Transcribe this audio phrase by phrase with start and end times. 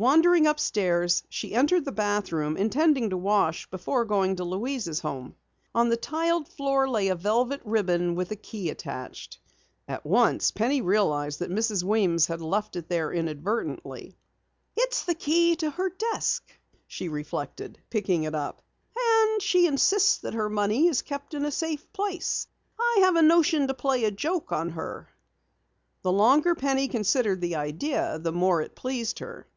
[0.00, 5.34] Wandering upstairs, she entered the bathroom, intending to wash before going to Louise's home.
[5.74, 9.40] On the tiled floor lay a velvet ribbon with a key attached.
[9.88, 11.82] At once, Penny realized that Mrs.
[11.82, 14.16] Weems had left it there inadvertently.
[14.76, 16.44] "It's the key to her desk,"
[16.86, 18.62] she reflected, picking it up.
[18.96, 22.46] "And she insists that her money is kept in a safe place!
[22.78, 25.08] I have a notion to play a joke on her."
[26.02, 29.48] The longer Penny considered the idea, the more it pleased her.